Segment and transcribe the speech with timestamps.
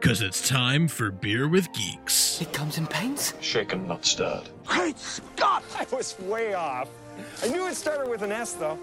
[0.00, 2.40] Cause it's time for Beer with Geeks.
[2.40, 3.34] It comes in paints.
[3.40, 4.48] Shaken, not stirred.
[4.64, 5.64] Great Scott!
[5.76, 6.88] I was way off.
[7.42, 8.78] I knew it started with an S, though.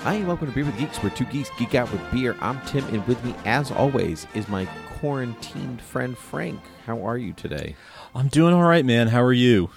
[0.00, 2.36] Hi, and welcome to Beer with Geeks, where two geeks geek out with beer.
[2.40, 4.66] I'm Tim, and with me, as always, is my
[4.98, 6.60] quarantined friend Frank.
[6.86, 7.76] How are you today?
[8.14, 9.08] I'm doing all right, man.
[9.08, 9.70] How are you?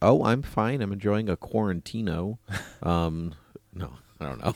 [0.00, 0.80] Oh, I'm fine.
[0.80, 2.38] I'm enjoying a quarantino.
[2.82, 3.34] Um,
[3.72, 3.92] no,
[4.26, 4.54] I don't know.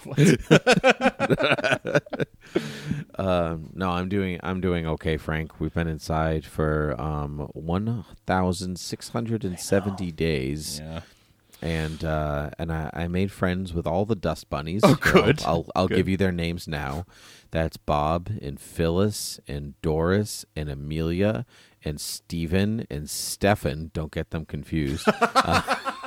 [3.19, 4.39] um, no, I'm doing.
[4.42, 5.61] I'm doing okay, Frank.
[5.61, 10.81] We've been inside for um, one thousand six hundred and seventy days.
[10.83, 11.00] Yeah.
[11.62, 14.83] and uh, and I, I made friends with all the dust bunnies.
[14.84, 15.42] Oh, good.
[15.42, 15.97] I'll I'll, I'll Good.
[15.97, 17.06] give you their names now.
[17.51, 21.47] That's Bob and Phyllis and Doris and Amelia
[21.84, 23.91] and Stephen and Stefan.
[23.95, 25.06] Don't get them confused.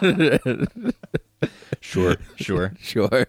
[1.81, 2.73] Sure, sure.
[2.79, 3.27] sure.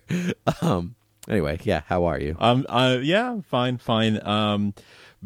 [0.62, 0.94] Um.
[1.28, 1.82] Anyway, yeah.
[1.86, 2.36] How are you?
[2.40, 2.66] Um.
[2.68, 2.98] Uh.
[3.00, 3.40] Yeah.
[3.42, 3.78] Fine.
[3.78, 4.24] Fine.
[4.26, 4.74] Um.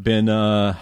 [0.00, 0.28] Been.
[0.28, 0.77] Uh.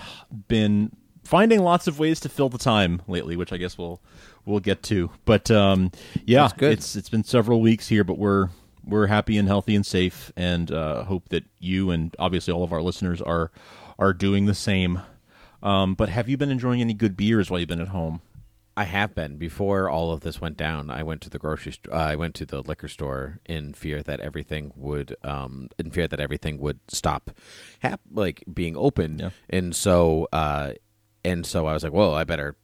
[0.48, 0.90] Been
[1.24, 4.00] finding lots of ways to fill the time lately, which I guess we'll
[4.44, 5.10] we'll get to.
[5.24, 5.92] But um.
[6.24, 6.48] Yeah.
[6.56, 6.72] Good.
[6.72, 8.48] It's it's been several weeks here, but we're
[8.84, 12.72] we're happy and healthy and safe, and uh, hope that you and obviously all of
[12.72, 13.52] our listeners are
[13.98, 15.00] are doing the same.
[15.62, 15.94] Um.
[15.94, 18.22] But have you been enjoying any good beers while you've been at home?
[18.76, 20.90] I have been before all of this went down.
[20.90, 21.72] I went to the grocery.
[21.72, 25.90] St- uh, I went to the liquor store in fear that everything would, um, in
[25.90, 27.30] fear that everything would stop,
[27.80, 29.18] hap- like being open.
[29.18, 29.30] Yeah.
[29.50, 30.72] And so, uh,
[31.24, 32.56] and so I was like, well, I better,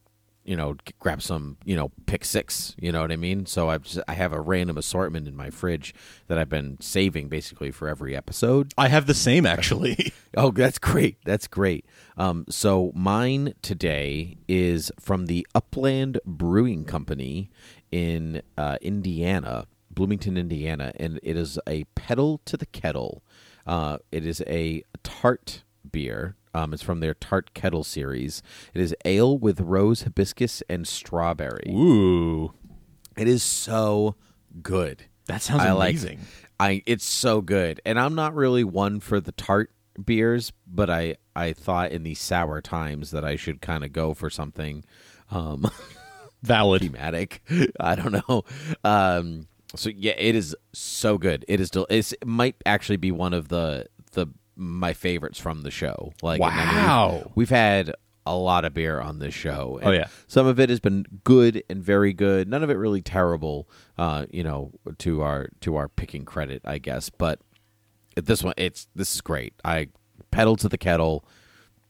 [0.49, 2.75] you know, grab some, you know, pick six.
[2.79, 3.45] You know what I mean?
[3.45, 5.93] So I've just, I have a random assortment in my fridge
[6.25, 8.73] that I've been saving basically for every episode.
[8.75, 10.11] I have the same actually.
[10.37, 11.17] Oh, that's great.
[11.25, 11.87] That's great.
[12.15, 17.49] Um, so mine today is from the Upland Brewing Company
[17.91, 23.23] in uh, Indiana, Bloomington, Indiana, and it is a pedal to the kettle.
[23.65, 26.35] Uh, it is a tart beer.
[26.53, 28.41] Um, it's from their tart kettle series.
[28.73, 31.71] It is ale with rose hibiscus and strawberry.
[31.71, 32.53] Ooh,
[33.17, 34.15] It is so
[34.63, 35.03] good.
[35.27, 36.19] that sounds I like- amazing.
[36.59, 39.71] I it's so good, and I'm not really one for the tart
[40.03, 44.13] beers, but I I thought in these sour times that I should kind of go
[44.13, 44.83] for something
[45.31, 45.69] um
[46.43, 46.81] Valid.
[46.81, 47.41] thematic.
[47.79, 48.43] I don't know.
[48.83, 51.45] Um so yeah, it is so good.
[51.47, 53.85] It is del- it's, it might actually be one of the
[54.59, 56.13] my favorites from the show.
[56.21, 57.31] Like I mean, we've- Wow.
[57.35, 57.93] we've, had
[58.25, 59.79] a lot of beer on this show.
[59.81, 60.07] Oh, yeah.
[60.27, 62.47] some of it has been good and very good.
[62.47, 63.67] None of it really terrible.
[63.97, 67.09] Uh, you know, to our to our picking credit, I guess.
[67.09, 67.39] But
[68.15, 69.53] this one, it's this is great.
[69.65, 69.87] I
[70.31, 71.25] pedal to the kettle,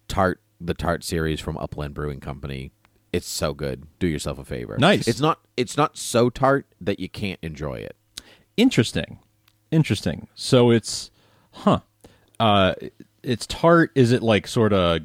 [0.07, 2.71] tart the tart series from Upland Brewing Company.
[3.11, 3.87] It's so good.
[3.97, 4.77] Do yourself a favor.
[4.77, 5.07] Nice.
[5.07, 5.39] It's not.
[5.57, 7.97] It's not so tart that you can't enjoy it.
[8.55, 9.19] Interesting.
[9.71, 10.27] Interesting.
[10.35, 11.11] So it's
[11.51, 11.79] huh.
[12.39, 12.73] Uh
[13.23, 13.91] it's tart.
[13.95, 15.01] Is it like sort of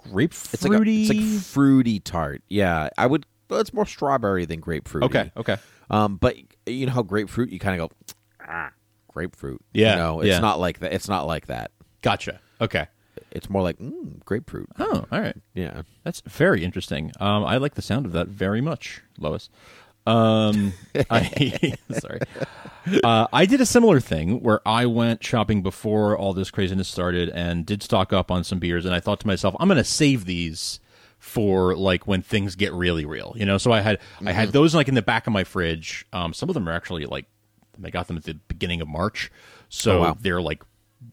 [0.00, 0.54] grapefruity?
[0.54, 2.42] It's like a, it's like fruity tart.
[2.48, 3.26] Yeah, I would.
[3.50, 5.04] It's more strawberry than grapefruit.
[5.04, 5.58] okay, okay.
[5.90, 8.14] Um, but you know how grapefruit, you kind of go,
[8.48, 8.70] ah,
[9.08, 9.62] grapefruit.
[9.74, 10.38] Yeah, You know, it's yeah.
[10.40, 10.94] not like that.
[10.94, 11.70] It's not like that.
[12.00, 12.40] Gotcha.
[12.60, 12.86] Okay.
[13.30, 14.68] It's more like mm, grapefruit.
[14.78, 15.36] Oh, all right.
[15.54, 15.82] Yeah.
[16.02, 17.12] That's very interesting.
[17.20, 19.50] Um, I like the sound of that very much, Lois.
[20.06, 20.72] Um,
[21.10, 22.20] I sorry.
[23.04, 27.28] Uh, I did a similar thing where I went shopping before all this craziness started
[27.28, 29.84] and did stock up on some beers, and I thought to myself, I'm going to
[29.84, 30.80] save these
[31.18, 33.56] for like when things get really real, you know.
[33.58, 36.04] So I had I had those like in the back of my fridge.
[36.12, 37.26] Um, some of them are actually like
[37.84, 39.30] I got them at the beginning of March,
[39.68, 40.16] so Oh, wow.
[40.20, 40.64] they're like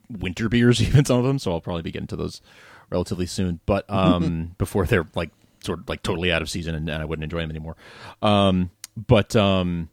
[0.09, 1.37] winter beers, even some of them.
[1.37, 2.41] So I'll probably be getting to those
[2.89, 3.59] relatively soon.
[3.67, 5.29] But um, before they're like
[5.63, 7.75] sort of like totally out of season and, and I wouldn't enjoy them anymore.
[8.23, 9.89] Um, but um,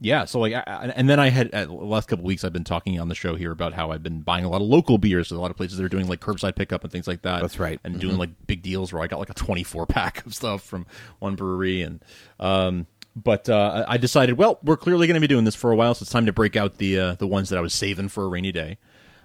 [0.00, 2.64] yeah, so like, I, and then I had uh, the last couple weeks I've been
[2.64, 5.28] talking on the show here about how I've been buying a lot of local beers.
[5.28, 7.40] So a lot of places that are doing like curbside pickup and things like that.
[7.40, 7.80] That's right.
[7.84, 8.18] and doing Mhm.
[8.18, 10.86] like big deals where I got like a 24 pack of stuff from
[11.20, 12.02] one brewery and
[12.40, 12.86] um
[13.16, 15.94] but uh, I decided, well, we're clearly going to be doing this for a while,
[15.94, 18.24] so it's time to break out the uh, the ones that I was saving for
[18.24, 18.76] a rainy day.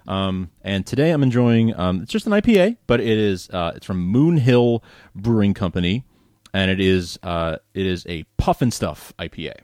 [0.06, 1.74] Um, and today I'm enjoying.
[1.76, 3.50] Um, it's just an IPA, but it is.
[3.50, 4.84] Uh, it's from Moon Hill
[5.16, 6.04] Brewing Company,
[6.52, 7.18] and it is.
[7.22, 9.54] Uh, it is a Puffin Stuff IPA.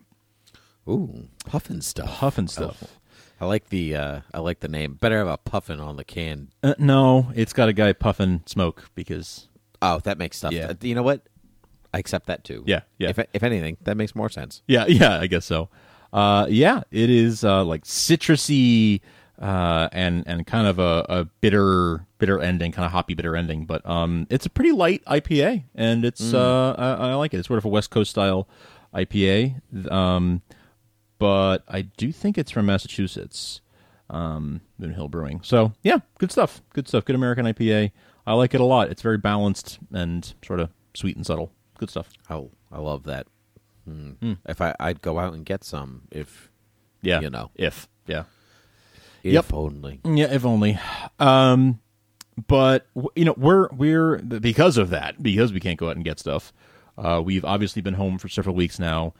[0.88, 2.06] Ooh, puffin stuff.
[2.06, 2.98] Puffin Stuff.
[3.40, 4.94] I like the uh, I like the name.
[4.94, 6.48] Better have a puffin on the can.
[6.62, 9.48] Uh, no, it's got a guy puffing smoke because.
[9.82, 10.52] Oh, that makes stuff.
[10.52, 10.72] Yeah.
[10.80, 11.22] You know what?
[11.92, 12.62] I accept that too.
[12.66, 13.10] Yeah, yeah.
[13.10, 14.62] If if anything, that makes more sense.
[14.66, 15.68] Yeah, yeah, I guess so.
[16.12, 19.00] Uh, yeah, it is uh, like citrusy
[19.40, 23.66] uh, and and kind of a, a bitter bitter ending, kind of hoppy bitter ending.
[23.66, 27.38] But um, it's a pretty light IPA, and it's uh, I, I like it.
[27.38, 28.48] It's sort of a West Coast style
[28.94, 29.90] IPA.
[29.92, 30.42] Um,
[31.18, 33.60] but I do think it's from Massachusetts,
[34.10, 35.40] um, Moon Hill Brewing.
[35.42, 36.62] So yeah, good stuff.
[36.74, 37.04] Good stuff.
[37.04, 37.92] Good American IPA.
[38.26, 38.90] I like it a lot.
[38.90, 41.52] It's very balanced and sort of sweet and subtle.
[41.78, 42.08] Good stuff.
[42.28, 43.26] Oh, I love that.
[43.84, 44.32] Hmm.
[44.48, 46.50] If I I'd go out and get some if
[47.02, 48.24] Yeah, you know if yeah.
[49.26, 49.52] If Yep.
[49.52, 50.00] only.
[50.04, 50.78] Yeah, if only.
[51.18, 51.80] Um,
[52.46, 56.18] but you know, we're we're because of that, because we can't go out and get
[56.18, 56.52] stuff.
[56.98, 59.14] Uh, we've obviously been home for several weeks now,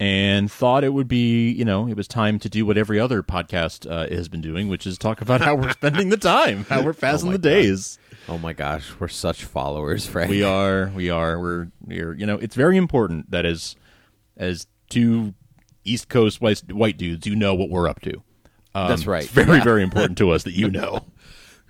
[0.00, 3.22] and thought it would be, you know, it was time to do what every other
[3.22, 6.82] podcast uh, has been doing, which is talk about how we're spending the time, how
[6.82, 7.98] we're passing my the days.
[8.28, 10.30] Oh my gosh, we're such followers, Frank.
[10.30, 13.76] We are, we are, we're, we're, you know, it's very important that as
[14.36, 15.34] as two
[15.84, 18.22] East Coast white, white dudes, you know what we're up to.
[18.74, 19.24] Um, That's right.
[19.24, 19.64] It's very, Yeah.
[19.64, 21.04] very important to us that you know.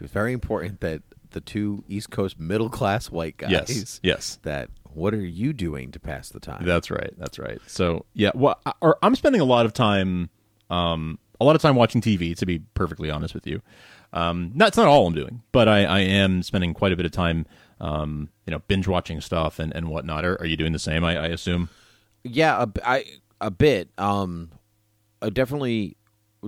[0.00, 3.50] It's very important that the two East Coast middle class white guys.
[3.50, 4.38] Yes, yes.
[4.42, 6.64] That what are you doing to pass the time?
[6.66, 7.12] That's right.
[7.18, 7.58] That's right.
[7.66, 10.28] So yeah, well, I, or I'm spending a lot of time,
[10.70, 12.36] um, a lot of time watching TV.
[12.36, 13.62] To be perfectly honest with you,
[14.12, 17.12] um, that's not all I'm doing, but I, I am spending quite a bit of
[17.12, 17.46] time,
[17.80, 20.24] um, you know, binge watching stuff and and whatnot.
[20.24, 21.04] Are, are you doing the same?
[21.04, 21.68] I, I assume.
[22.24, 23.04] Yeah, a, I,
[23.40, 23.88] a bit.
[23.98, 24.50] Um,
[25.32, 25.96] definitely,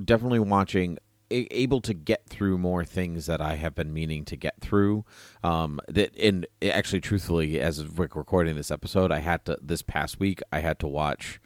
[0.02, 0.98] definitely watching.
[1.30, 5.04] Able to get through more things that I have been meaning to get through.
[5.42, 10.20] Um, that and actually, truthfully, as we're recording this episode, I had to this past
[10.20, 10.42] week.
[10.52, 11.40] I had to watch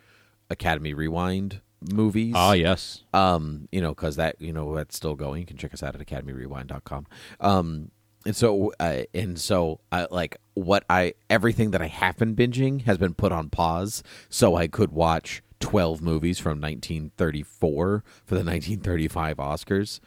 [0.50, 2.34] Academy Rewind movies.
[2.36, 3.04] Ah, yes.
[3.14, 5.94] um you know because that you know that's still going you can check us out
[5.94, 7.06] at academyrewind.com
[7.40, 7.92] um
[8.26, 12.82] and so uh, and so I like what I everything that I have been binging
[12.82, 18.44] has been put on pause so I could watch 12 movies from 1934 for the
[18.44, 20.00] 1935 Oscars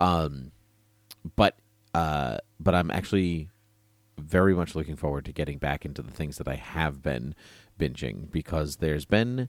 [0.00, 0.50] um
[1.36, 1.58] but
[1.94, 3.48] uh but I'm actually
[4.18, 7.34] very much looking forward to getting back into the things that I have been
[7.78, 9.48] binging because there's been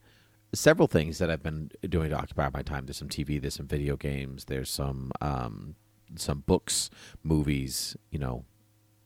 [0.54, 2.86] several things that I've been doing to occupy my time.
[2.86, 5.76] There's some TV, there's some video games, there's some um,
[6.16, 6.90] some books,
[7.24, 8.46] movies, you know,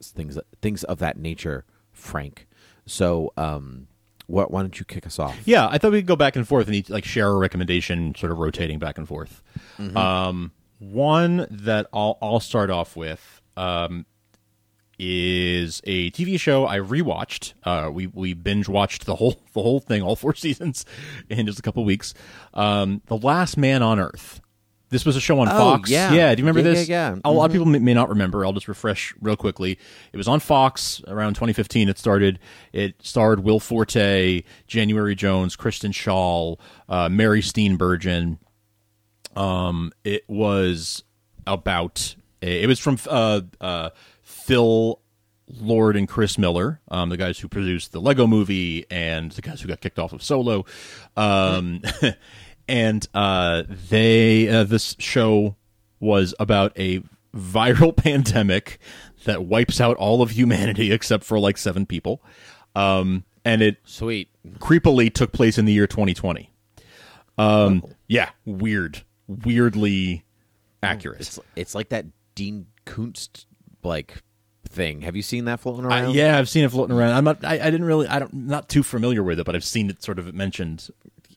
[0.02, 1.66] things things of that nature.
[1.92, 2.48] Frank,
[2.86, 3.88] so um,
[4.30, 4.52] what?
[4.52, 5.38] Why don't you kick us off?
[5.46, 8.14] Yeah, I thought we could go back and forth and each, like share a recommendation,
[8.16, 9.42] sort of rotating back and forth.
[9.96, 14.06] Um, one that I'll I'll start off with um,
[14.98, 17.54] is a TV show I rewatched.
[17.64, 20.86] Uh, we we binge watched the whole the whole thing, all four seasons,
[21.30, 22.14] in just a couple weeks.
[22.54, 24.42] Um, the Last Man on Earth.
[24.90, 25.90] This was a show on Oh, Fox.
[25.90, 26.12] yeah.
[26.14, 26.34] yeah.
[26.34, 26.90] do you remember Yeah, this?
[26.90, 27.20] yeah, yeah.
[27.24, 28.44] A lot of people may, may not remember.
[28.46, 29.78] I'll just refresh real quickly.
[30.14, 31.90] It was on Fox around 2015.
[31.90, 32.40] It started.
[32.74, 36.58] It starred Will Forte, January Jones, Kristen Schaal,
[36.88, 38.40] uh, Mary Steenburgen.
[39.36, 41.04] Um, it was
[41.46, 42.16] about.
[42.42, 43.90] It was from uh, uh,
[44.24, 45.02] Phil
[45.60, 49.62] Lord and Chris Miller, um, the guys who produced the Lego Movie and the guys
[49.62, 50.66] who got kicked off of Solo.
[51.18, 51.82] Um,
[52.70, 55.56] and uh, they uh, this show
[56.00, 57.02] was about a
[57.36, 58.80] viral pandemic
[59.26, 62.22] that wipes out all of humanity except for like seven people.
[62.76, 64.30] Um, and it Sweet.
[64.60, 66.54] creepily took place in the year 2020.
[67.38, 70.24] Um, yeah, weird, weirdly
[70.84, 71.22] accurate.
[71.22, 73.46] It's it's like that Dean Koontz
[73.82, 74.24] like
[74.68, 75.02] thing.
[75.02, 76.14] Have you seen that floating around?
[76.14, 77.14] yeah, I've seen it floating around.
[77.14, 77.44] I'm not.
[77.44, 78.08] I, I didn't really.
[78.08, 78.34] I don't.
[78.34, 80.90] Not too familiar with it, but I've seen it sort of mentioned.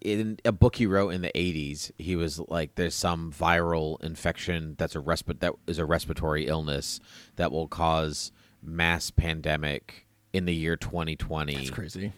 [0.04, 4.74] In a book he wrote in the 80s he was like there's some viral infection
[4.78, 7.00] that's a respi- that is a respiratory illness
[7.36, 8.32] that will cause
[8.62, 12.12] mass pandemic in the year 2020 It's crazy.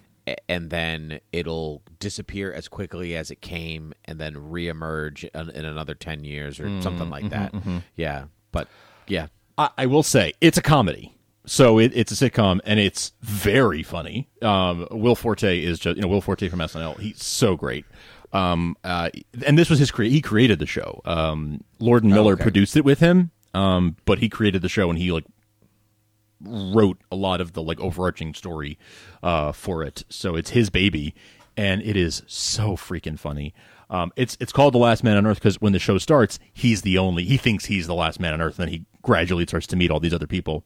[0.49, 5.95] And then it'll disappear as quickly as it came and then reemerge in, in another
[5.95, 7.79] 10 years or mm-hmm, something like mm-hmm, that mm-hmm.
[7.95, 8.69] yeah but
[9.07, 9.27] yeah
[9.57, 11.14] I, I will say it's a comedy.
[11.47, 14.29] So it, it's a sitcom and it's very funny.
[14.41, 16.99] Um, Will Forte is just you know Will Forte from SNL.
[16.99, 17.85] He's so great.
[18.33, 19.11] Um, uh,
[19.47, 21.01] and this was his cre- he created the show.
[21.05, 22.43] Um, Lord and Miller okay.
[22.43, 23.31] produced it with him.
[23.53, 25.25] Um, but he created the show and he like
[26.41, 28.79] wrote a lot of the like overarching story
[29.23, 30.05] uh, for it.
[30.09, 31.15] So it's his baby,
[31.57, 33.55] and it is so freaking funny.
[33.91, 36.83] Um, it's it's called The Last Man on Earth because when the show starts, he's
[36.83, 39.67] the only he thinks he's the last man on Earth, and then he gradually starts
[39.69, 40.65] to meet all these other people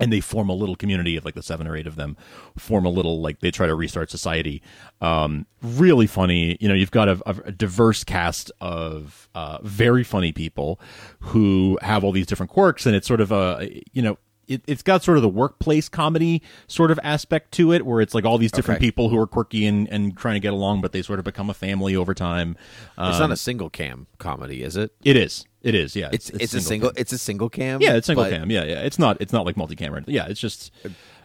[0.00, 2.16] and they form a little community of like the seven or eight of them
[2.56, 4.60] form a little like they try to restart society
[5.00, 10.32] um, really funny you know you've got a, a diverse cast of uh, very funny
[10.32, 10.80] people
[11.20, 14.82] who have all these different quirks and it's sort of a you know it, it's
[14.82, 18.36] got sort of the workplace comedy sort of aspect to it where it's like all
[18.36, 18.86] these different Okay.
[18.88, 21.48] people who are quirky and, and trying to get along but they sort of become
[21.48, 22.56] a family over time
[22.98, 24.92] it's Um, not a single cam comedy, is it?
[25.02, 27.00] it is it is yeah It's it's, a single cam.
[27.00, 27.80] it's a single cam.
[27.80, 30.70] yeah it's single cam yeah yeah it's not it's not like multi-camera yeah it's just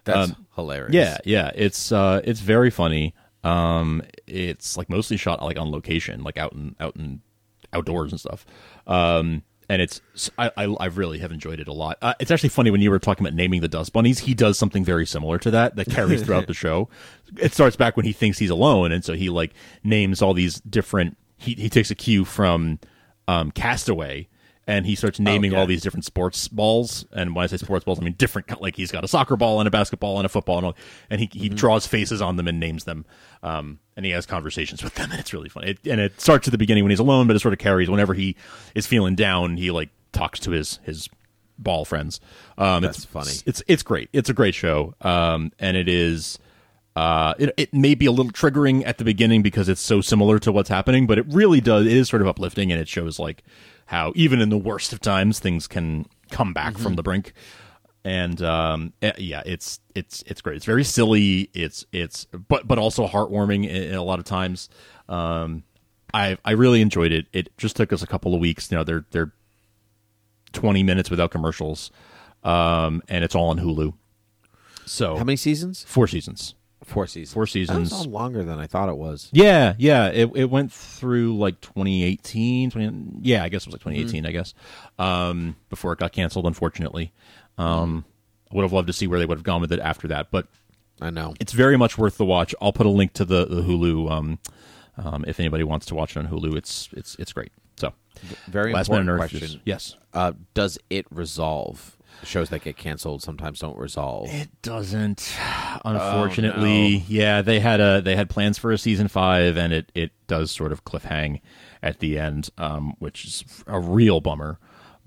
[0.06, 0.94] That's um, hilarious.
[0.96, 3.14] Yeah, yeah, it's uh, it's very funny.
[3.44, 7.22] Um, it's like mostly shot like on location, like out in out in
[7.74, 8.46] outdoors and stuff.
[8.88, 10.02] Um, and it's
[10.38, 11.98] I, I I really have enjoyed it a lot.
[12.02, 14.20] Uh, it's actually funny when you were talking about naming the dust bunnies.
[14.20, 16.90] He does something very similar to that that carries throughout the show.
[17.38, 19.54] It starts back when he thinks he's alone, and so he like
[19.84, 21.18] names all these different.
[21.38, 22.80] He he takes a cue from
[23.30, 24.28] um, Castaway.
[24.68, 25.60] And he starts naming yeah.
[25.60, 27.04] all these different sports balls.
[27.12, 28.62] And when I say sports balls, I mean different.
[28.62, 30.76] Like he's got a soccer ball and a basketball and a football, and all,
[31.10, 33.04] and he he draws faces on them and names them.
[33.42, 35.72] Um, and he has conversations with them, and it's really funny.
[35.72, 37.90] It, and it starts at the beginning when he's alone, but it sort of carries
[37.90, 38.36] whenever he
[38.76, 39.58] is feeling down.
[39.58, 41.10] He like talks to his his
[41.58, 42.20] ball friends.
[42.56, 43.32] Um, That's it's funny.
[43.48, 44.10] It's it's great.
[44.14, 44.94] It's a great show.
[45.02, 46.38] Um, and it is.
[47.00, 50.38] Uh, it, it may be a little triggering at the beginning because it's so similar
[50.38, 51.86] to what's happening, but it really does.
[51.86, 53.42] It is sort of uplifting, and it shows like
[53.86, 57.32] how even in the worst of times, things can come back from the brink.
[58.04, 60.58] And um, eh, yeah, it's it's it's great.
[60.58, 61.50] It's very silly.
[61.54, 64.68] It's it's but but also heartwarming in, in a lot of times.
[65.08, 65.64] Um,
[66.14, 67.28] I I really enjoyed it.
[67.32, 68.70] It just took us a couple of weeks.
[68.70, 69.32] You know, they're they're
[70.52, 71.92] twenty minutes without commercials,
[72.44, 73.94] um, and it's all on Hulu.
[74.86, 75.86] So How many seasons?
[75.88, 76.56] Four seasons.
[76.86, 77.34] Four seasons.
[77.34, 77.92] Four That seasons.
[77.92, 79.30] was longer than I thought it was.
[79.34, 80.08] Yeah, yeah.
[80.08, 82.72] It it went through like 2018.
[82.72, 84.26] 20, yeah, I guess it was like 2018.
[84.26, 84.54] I guess
[84.98, 86.46] um, before it got canceled.
[86.48, 87.12] Unfortunately,
[87.58, 88.06] um,
[88.52, 90.32] I would have loved to see where they would have gone with it after that.
[90.32, 90.48] But
[91.02, 91.34] I know.
[91.40, 92.56] it's very much worth the watch.
[92.62, 94.40] I'll put a link to the, the Hulu um,
[94.98, 96.56] um, if anybody wants to watch it on Hulu.
[96.56, 97.52] It's it's it's great.
[97.78, 97.94] So
[98.48, 99.44] Very Last Man on Earth question.
[99.44, 99.96] is- yes.
[100.14, 101.98] Uh, does it resolve?
[102.24, 104.30] Shows that get canceled sometimes don't resolve.
[104.30, 105.36] It doesn't,
[105.86, 107.04] unfortunately.
[107.08, 110.52] Yeah, they had a they had plans for a season five, and it it does
[110.52, 111.42] sort of cliffhang
[111.82, 114.60] at the end, um, which is a real bummer.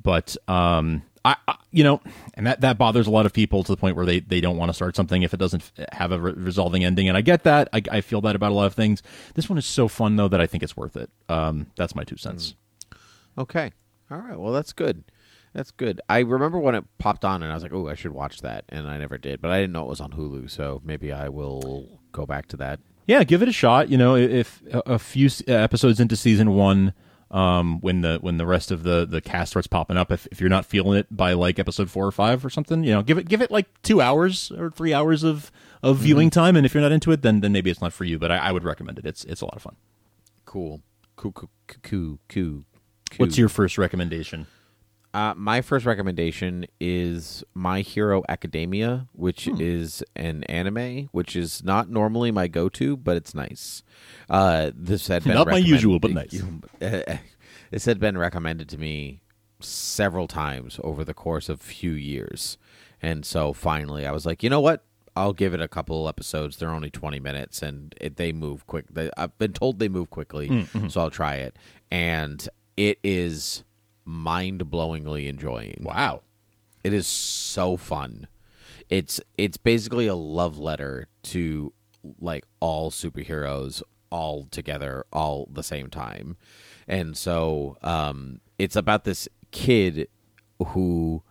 [0.03, 2.01] But um, I, I you know,
[2.35, 4.57] and that that bothers a lot of people to the point where they they don't
[4.57, 7.09] want to start something if it doesn't have a re- resolving ending.
[7.09, 7.69] And I get that.
[7.73, 9.03] I, I feel that about a lot of things.
[9.35, 11.11] This one is so fun though that I think it's worth it.
[11.29, 12.55] Um, that's my two cents.
[13.39, 13.73] Okay.
[14.11, 14.39] All right.
[14.39, 15.05] Well, that's good.
[15.53, 16.01] That's good.
[16.09, 18.65] I remember when it popped on, and I was like, "Oh, I should watch that,"
[18.71, 19.43] and I never did.
[19.43, 22.57] But I didn't know it was on Hulu, so maybe I will go back to
[22.59, 22.81] that.
[23.07, 23.89] yeah, give it a shot.
[23.91, 26.95] You know, if a, few episodes into season one,
[27.31, 30.41] um, when the when the rest of the the cast starts popping up, if, if
[30.41, 33.19] you're not feeling it by like episode four or five or something, you know, give
[33.19, 36.57] it give it like two hours or three hours of of viewing time.
[36.57, 38.19] And if you're not into it, then then maybe it's not for you.
[38.19, 39.05] But I, I would recommend it.
[39.05, 39.77] It's it's a lot of fun.
[40.47, 40.81] Cool.
[41.17, 41.33] Cool.
[41.33, 41.51] Cool.
[41.83, 42.19] Cool.
[42.29, 42.65] Cool.
[43.19, 44.47] What's your first recommendation?
[45.15, 51.91] Uh, my first recommendation is My Hero Academia, which is an anime, which is not
[51.91, 53.83] normally my go-to, but it's nice.
[54.31, 56.43] Uh, this had been Not my usual, but nice.
[57.71, 59.21] this had been recommended to me
[59.61, 62.57] several times over the course of a few years,
[63.03, 64.83] and so finally, I was like, you know what?
[65.15, 66.57] I'll give it a couple episodes.
[66.57, 68.87] They're only twenty minutes, and it, they move quick.
[68.91, 71.55] They, I've been told they move quickly, so I'll try it.
[71.91, 73.63] And it is
[74.05, 75.83] mind-blowingly enjoying.
[75.83, 76.23] Wow.
[76.85, 78.27] It is so fun.
[78.89, 81.73] It's it's basically a love letter to
[82.21, 86.37] like all superheroes all together all the same time.
[86.89, 90.09] And so um it's about this kid
[90.67, 91.23] who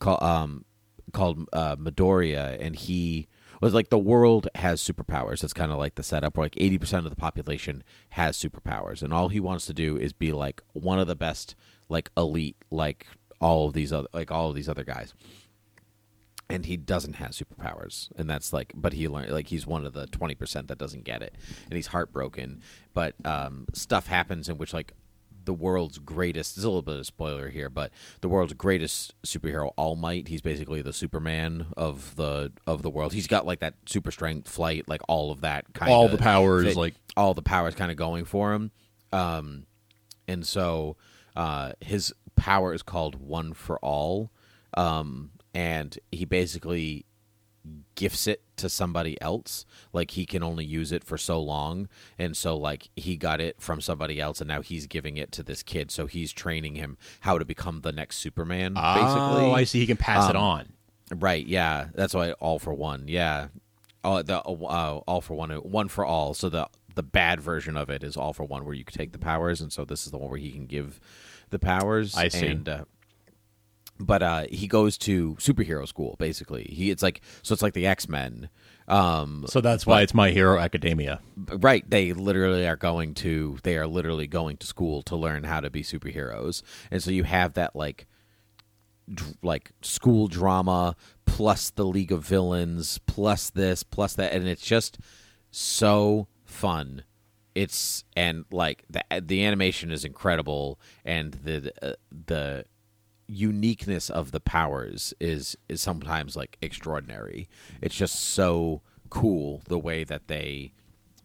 [0.00, 0.64] call, um
[1.12, 3.28] called uh Midoriya and he
[3.60, 5.42] was like the world has superpowers.
[5.42, 9.12] It's kind of like the setup where like 80% of the population has superpowers and
[9.12, 11.54] all he wants to do is be like one of the best
[11.88, 13.06] like elite like
[13.40, 15.14] all of these other like all of these other guys.
[16.50, 19.92] And he doesn't have superpowers and that's like but he learned like he's one of
[19.92, 21.34] the 20% that doesn't get it
[21.66, 22.62] and he's heartbroken.
[22.94, 24.94] But um stuff happens in which like
[25.44, 27.90] the world's greatest there's a little bit of a spoiler here but
[28.20, 33.12] the world's greatest superhero all might he's basically the superman of the of the world.
[33.12, 35.96] He's got like that super strength flight like all of that kind of.
[35.96, 38.70] All of the powers, like- all the powers kind of going for him.
[39.12, 39.64] Um
[40.26, 40.96] and so
[41.38, 44.30] uh, his power is called one for all
[44.74, 47.04] um, and he basically
[47.94, 49.64] gifts it to somebody else.
[49.92, 53.60] Like he can only use it for so long, and so like he got it
[53.60, 55.90] from somebody else, and now he's giving it to this kid.
[55.90, 58.74] So he's training him how to become the next Superman.
[58.74, 59.80] basically, Oh, I see.
[59.80, 60.72] He can pass it Um, on.
[61.14, 61.46] Right.
[61.46, 61.88] Yeah.
[61.94, 63.04] That's why all for one.
[63.08, 63.48] Yeah.
[64.04, 66.34] Oh, the uh, all for one, one for all.
[66.34, 66.68] So the
[66.98, 69.60] the bad version of it is all for one, where you can take the powers,
[69.60, 70.98] and so this is the one where he can give
[71.50, 72.16] the powers.
[72.16, 72.46] I see.
[72.48, 72.84] And, uh,
[74.00, 76.16] but uh, he goes to superhero school.
[76.18, 78.48] Basically, he it's like so it's like the X Men.
[78.88, 81.20] Um, So that's why it's My Hero Academia.
[81.36, 85.60] right they literally are going to they are literally going to school to learn how
[85.60, 88.06] to be superheroes and so you have that like
[89.12, 94.64] dr- like school drama plus the league of villains plus this plus that and it's
[94.64, 94.98] just
[95.50, 97.04] so fun
[97.54, 101.94] it's and like the the animation is incredible and the uh,
[102.26, 102.64] the
[103.26, 107.48] uniqueness of the powers is is sometimes like extraordinary.
[107.82, 110.72] It's just so cool the way that they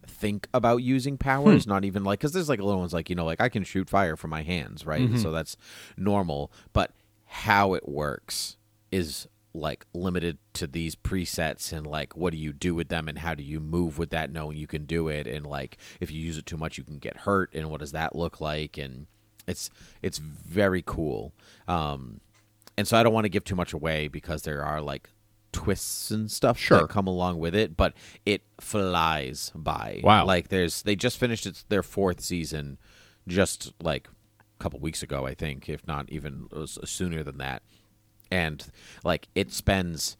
[0.06, 1.66] think about using powers.
[1.66, 3.88] Not even like because there's like little ones like you know like I can shoot
[3.88, 5.08] fire from my hands, right?
[5.18, 5.56] So that's
[5.96, 6.52] normal.
[6.72, 6.90] But
[7.26, 8.56] how it works
[8.90, 13.18] is like limited to these presets and like what do you do with them and
[13.20, 15.26] how do you move with that knowing you can do it?
[15.26, 17.50] And like if you use it too much you can get hurt.
[17.54, 18.76] And what does that look like?
[18.76, 19.06] And
[19.46, 19.70] it's
[20.02, 21.32] it's very cool.
[21.68, 22.20] Um
[22.76, 25.08] and so i don't want to give too much away because there are like
[25.52, 26.80] twists and stuff Sure.
[26.80, 27.92] that come along with it but
[28.26, 30.00] it flies by.
[30.02, 30.26] Wow.
[30.26, 32.78] like there's they just finished its their fourth season
[33.28, 34.08] just like
[34.58, 37.62] a couple weeks ago i think if not even uh, sooner than that
[38.30, 38.66] and
[39.04, 40.16] like it spends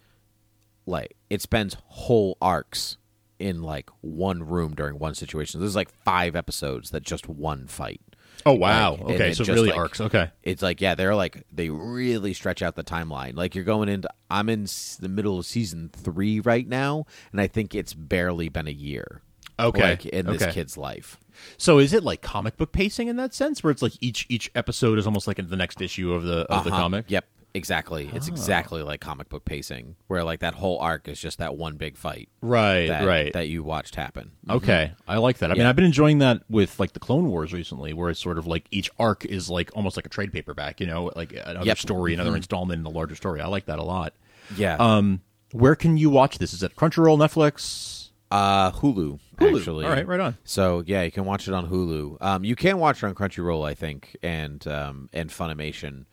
[0.86, 2.98] like it spends whole arcs
[3.38, 8.00] in like one room during one situation there's like five episodes that just one fight
[8.46, 8.96] Oh wow.
[9.00, 10.00] Like, okay, so really like- arcs.
[10.00, 10.30] Okay.
[10.42, 14.08] it's like yeah they're like they really stretch out the timeline like you're going into
[14.30, 14.64] i'm in
[15.00, 19.22] the middle of season three right now and i think it's barely been a year
[19.56, 21.16] Okay, like in this kid's life
[21.58, 24.50] So is it like comic book pacing in that sense, where it's like each each
[24.56, 26.80] episode is almost like the next issue of the of the Uh-huh.
[26.80, 27.04] comic?
[27.08, 28.16] yep exactly Oh.
[28.16, 31.76] it's exactly like comic book pacing where like that whole arc is just that one
[31.76, 32.88] big fight Right.
[32.88, 33.32] that, right.
[33.32, 35.50] that you watched happen Okay, I like that.
[35.50, 38.36] I mean, I've been enjoying that with like the Clone Wars recently, where it's sort
[38.38, 41.64] of like each arc is like almost like a trade paperback, you know, like another
[41.64, 41.78] Yep.
[41.78, 42.36] story, another Mhm.
[42.38, 43.40] installment in the larger story.
[43.40, 44.12] I like that a lot.
[44.56, 46.52] yeah Um, where can you watch this?
[46.52, 48.10] Is it Crunchyroll, Netflix?
[48.30, 49.58] Uh, Hulu, Hulu.
[49.58, 49.84] actually.
[49.86, 50.36] All right, right on.
[50.44, 52.18] So yeah, you can watch it on Hulu.
[52.20, 56.04] Um, you can watch it on Crunchyroll, I think, and um, and Funimation,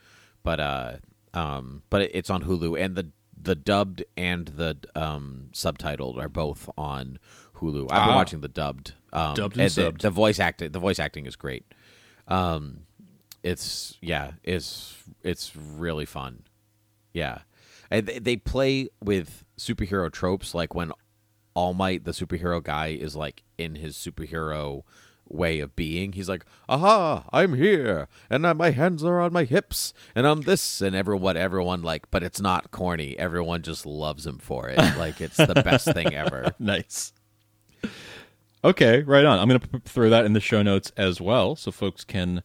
[0.44, 0.92] but uh,
[1.34, 3.10] um, but it- it's on Hulu, and the
[3.44, 7.18] the dubbed and the um subtitled are both on
[7.56, 7.84] Hulu.
[7.92, 8.16] I've been Ah.
[8.16, 8.94] watching the dubbed.
[9.14, 10.02] Um, Dubbed and the, subbed.
[10.02, 11.66] the voice acting, the voice acting is great.
[12.28, 12.82] Um,
[13.44, 16.44] it's yeah, it's it's really fun.
[17.14, 17.40] Yeah,
[17.90, 20.92] and they, they play with superhero tropes, like when
[21.56, 24.84] All Might, the superhero guy, is like in his superhero
[25.34, 26.14] way of being.
[26.14, 30.42] He's like, "Aha, I'm here, and uh, my hands are on my hips, and I'm
[30.42, 33.18] this," and everyone, what everyone like, but it's not corny.
[33.18, 34.78] Everyone just loves him for it.
[34.98, 36.54] like it's the best thing ever.
[36.60, 37.14] nice.
[38.64, 39.40] Okay, right on.
[39.40, 42.44] I'm going to p- throw that in the show notes as well, so folks can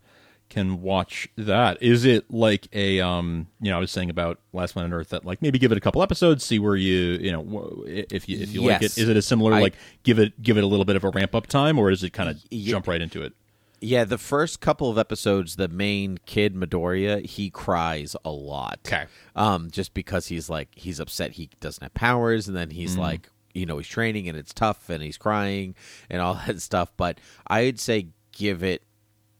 [0.48, 1.82] can watch that.
[1.82, 5.08] Is it like a um, you know, I was saying about Last Man on Earth
[5.10, 8.38] that like maybe give it a couple episodes, see where you you know if you
[8.38, 8.96] if you like it.
[8.98, 11.10] Is it a similar I- like give it give it a little bit of a
[11.10, 12.70] ramp up time, or is it kind of Yeah.
[12.72, 13.32] jump right into it?
[13.80, 18.78] Yeah, the first couple of episodes, the main kid Midoriya, he cries a lot.
[18.86, 19.04] Okay.
[19.34, 23.00] Um, just because he's like he's upset he doesn't have powers, and then he's Mm.
[23.00, 25.74] like, you know, he's training and it's tough, and he's crying
[26.08, 26.90] and all that stuff.
[26.96, 28.82] But I'd say give it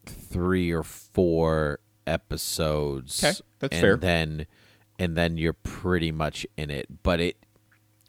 [0.07, 3.23] three or four episodes.
[3.23, 3.97] Okay, that's and fair.
[3.97, 4.47] Then,
[4.99, 7.03] and then you're pretty much in it.
[7.03, 7.37] But it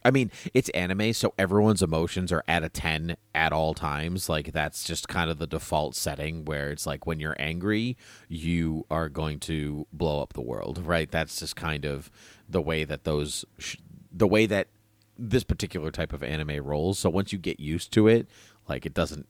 [0.08, 4.30] I mean, it's anime, so everyone's emotions are at a 10 at all times.
[4.30, 7.98] Like, that's just kind of the default setting where it's like when you're angry,
[8.30, 11.12] you are going to blow up the world, right?
[11.12, 12.10] That's just kind of
[12.48, 13.76] the way that those, sh-
[14.10, 14.70] the way that
[15.18, 17.00] this particular type of anime rolls.
[17.00, 18.30] So once you get used to it,
[18.70, 19.28] like, it doesn't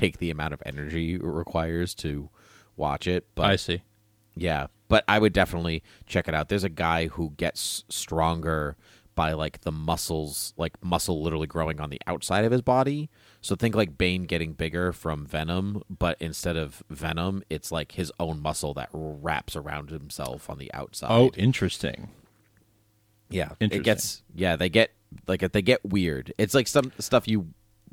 [0.00, 2.30] take the amount of energy it requires to
[2.76, 3.26] watch it.
[3.34, 3.82] But I see.
[4.34, 6.48] yeah, but I would definitely check it out.
[6.48, 8.76] There's a guy who gets stronger
[9.14, 13.10] by like the muscles, like muscle literally growing on the outside of his body.
[13.42, 18.10] So think like Bane getting bigger from Venom, but instead of Venom, it's like his
[18.18, 21.10] own muscle that wraps around himself on the outside.
[21.10, 22.08] Oh, interesting.
[23.28, 23.80] yeah, interesting.
[23.80, 24.56] it gets yeah.
[24.56, 24.92] They get
[25.26, 26.32] like they get weird.
[26.38, 27.48] It's like some stuff you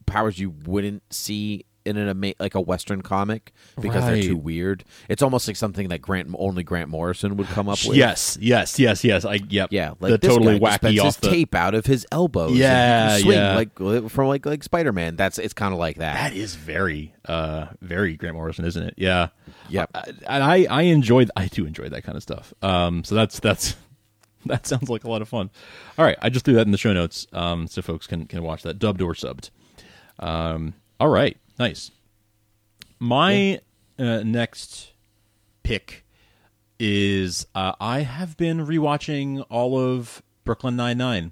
[0.05, 4.83] powers you wouldn't see in an ama- like a Western comic because they're too weird.
[5.09, 7.97] It's almost like something that Grant only Grant Morrison would come up with.
[7.97, 9.25] Yes, yes, yes, yes.
[9.25, 9.69] I yep.
[9.71, 12.55] Yeah, like the this totally wacky off the tape out of his elbows.
[12.57, 13.55] Yeah, swing yeah.
[13.55, 15.15] like from like like Spider Man.
[15.15, 16.31] That's it's kind of like that.
[16.31, 18.93] That is very, uh, very Grant Morrison, isn't it?
[18.97, 19.29] Yeah.
[19.69, 19.91] Yep.
[19.93, 22.53] Uh, and I, I enjoy I do enjoy that kind of stuff.
[22.61, 23.75] Um, so that's that's
[24.45, 25.49] that sounds like a lot of fun.
[25.97, 28.43] All right, I just threw that in the show notes, um, so folks can can
[28.43, 29.49] watch that dubbed or subbed.
[30.19, 31.91] Um, all right, nice.
[32.99, 33.59] My
[33.99, 34.91] uh, next
[35.63, 36.05] pick
[36.79, 41.31] is uh, I have been rewatching all of Brooklyn Nine Nine,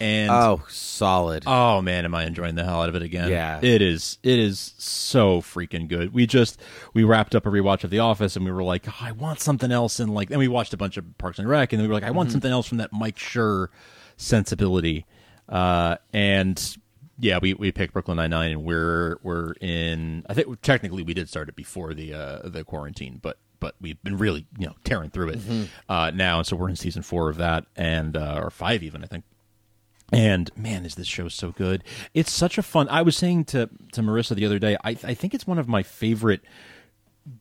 [0.00, 1.44] and oh, solid.
[1.46, 3.28] Oh man, am I enjoying the hell out of it again?
[3.28, 3.60] Yeah.
[3.62, 4.18] it is.
[4.22, 6.14] It is so freaking good.
[6.14, 6.60] We just
[6.94, 9.40] we wrapped up a rewatch of The Office, and we were like, oh, I want
[9.40, 11.88] something else, and like, then we watched a bunch of Parks and Rec, and we
[11.88, 13.68] were like, I want something else from that Mike Schur
[14.16, 15.06] sensibility,
[15.48, 16.76] uh, and
[17.20, 20.24] yeah, we, we picked Brooklyn Nine Nine, and we're we're in.
[20.28, 24.02] I think technically we did start it before the uh, the quarantine, but but we've
[24.02, 25.40] been really you know tearing through it
[25.88, 29.04] uh, now, and so we're in season four of that, and uh, or five even
[29.04, 29.24] I think.
[30.12, 31.84] And man, is this show so good!
[32.14, 32.88] It's such a fun.
[32.88, 35.68] I was saying to to Marissa the other day, I I think it's one of
[35.68, 36.40] my favorite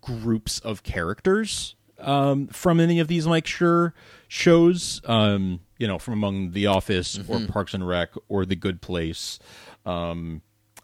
[0.02, 3.94] groups of characters um, from any of these Mike Schur
[4.28, 5.02] shows.
[5.06, 9.40] Um, you know, from among The Office or Parks and Rec or The Good Place.
[9.86, 10.42] Um,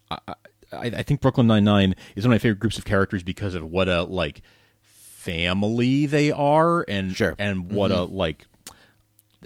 [0.10, 0.36] I, I,
[0.86, 3.70] I think Brooklyn Nine Nine is one of my favorite groups of characters because of
[3.70, 4.42] what a like
[4.84, 7.36] family they are, and Sure.
[7.38, 8.46] and what a like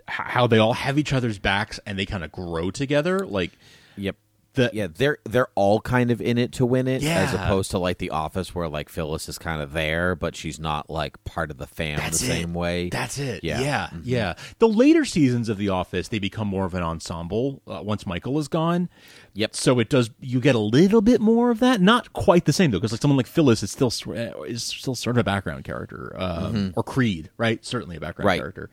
[0.07, 3.19] how they all have each other's backs and they kind of grow together.
[3.25, 3.51] Like
[3.97, 4.15] Yep.
[4.53, 7.77] The Yeah, they're they're all kind of in it to win it, as opposed to
[7.77, 11.51] like The Office, where like Phyllis is kind of there, but she's not like part
[11.51, 12.29] of the fam That's the it.
[12.29, 12.89] same way.
[12.89, 13.43] That's it.
[13.43, 13.61] Yeah.
[13.61, 13.89] Yeah.
[13.93, 14.01] Mhm.
[14.05, 14.33] Yeah.
[14.59, 18.39] The later seasons of The Office, they become more of an ensemble uh, once Michael
[18.39, 18.89] is gone.
[19.33, 19.55] Yep.
[19.55, 20.09] So it does.
[20.19, 21.79] You get a little bit more of that.
[21.79, 24.95] Not quite the same though, because like someone like Phyllis is still uh, is still
[24.95, 27.63] sort of a background character, um, or Creed, right?
[27.63, 28.27] Certainly a background Mm-hmm.
[28.27, 28.39] Right.
[28.39, 28.69] character.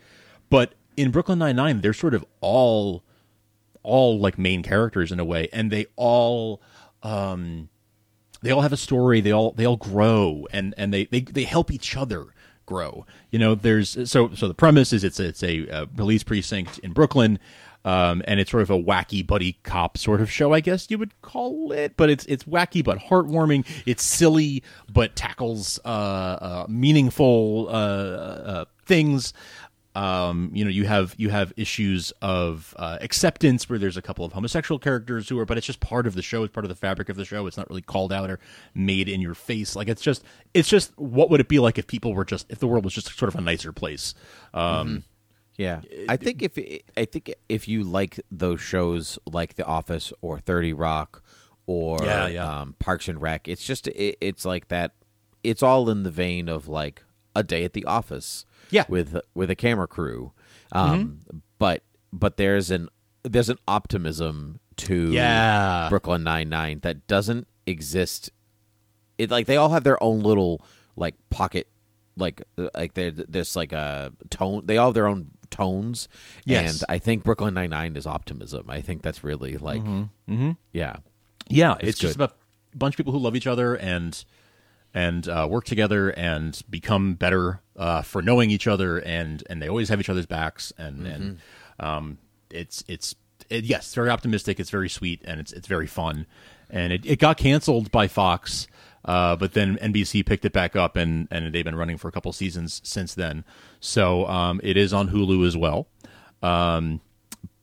[0.49, 3.03] But in Brooklyn Nine Nine, they're sort of all
[3.87, 6.61] all like main characters in a way, and they all
[7.03, 7.69] um,
[8.43, 9.21] they all have a story.
[9.21, 12.27] They all they all grow, and and they they they help each other
[12.67, 13.07] grow.
[13.31, 16.93] You know, there's so so the premise is it's it's a, uh police precinct in
[16.93, 17.39] Brooklyn.
[17.85, 20.99] Um, and it's sort of a wacky buddy cop sort of show, I guess you
[20.99, 21.97] would call it.
[21.97, 23.65] But it's it's wacky but heartwarming.
[23.87, 29.33] It's silly but tackles uh, uh, meaningful uh, uh, things
[29.97, 34.27] um, you know you have you have issues of uh, acceptance where there's a couple
[34.27, 36.45] of homosexual characters who are but it's just part of the show.
[36.45, 37.47] It's part of the fabric of the show.
[37.47, 38.39] It's not really called out or
[38.75, 39.75] made in your face.
[39.75, 42.59] Like it's just it's just what would it be like if people were just if
[42.59, 44.15] the world was just sort of a nicer place?
[44.53, 45.05] Um
[45.57, 45.81] Yeah,
[46.11, 46.59] I think if
[46.95, 51.23] I think if you like those shows like The Office or Thirty Rock
[51.67, 52.61] or Yeah, yeah.
[52.61, 54.93] Um, Parks and Rec, it's just it, it's like that.
[55.43, 57.03] It's all in the vein of like
[57.37, 58.45] a day at the office.
[58.71, 58.83] Yeah.
[58.83, 58.93] Mm-hmm.
[58.93, 60.33] with with a camera crew,
[60.73, 61.21] um,
[61.59, 62.89] but but there's an
[63.23, 65.87] there's an optimism to Yeah.
[65.89, 68.31] Brooklyn Nine Nine that doesn't exist.
[69.19, 70.61] It like they all have their own little
[70.97, 71.69] like pocket
[72.17, 72.43] like
[72.75, 76.09] like there there's like a tone they all have their own tones
[76.47, 76.73] Yes.
[76.81, 80.53] and i think brooklyn 99 is optimism i think that's really like Mm-hmm.
[80.73, 80.97] yeah
[81.49, 82.35] yeah it's, just about
[82.73, 84.25] a bunch of people who love each other and
[84.97, 89.69] and uh, work together and become better uh, for knowing each other and and they
[89.69, 91.39] always have each other's backs and and
[91.79, 92.19] um,
[92.51, 93.15] it's it's
[93.51, 96.27] it, yes it's very optimistic it's very sweet and it's it's very fun.
[96.69, 98.67] And it, it got canceled by Fox
[99.05, 102.13] uh, but then NBC picked it back up and and they've been running for a
[102.13, 103.45] couple seasons since then.
[103.81, 105.89] So um, it is on Hulu as well.
[106.43, 107.01] Um,